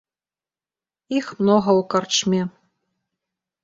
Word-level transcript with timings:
Іх 1.19 1.25
многа 1.43 1.71
ў 1.79 1.87
карчме. 1.95 2.41